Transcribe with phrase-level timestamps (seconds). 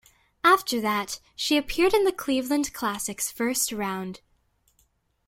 [0.43, 4.19] After that she appeared in the Cleveland Classic's first round.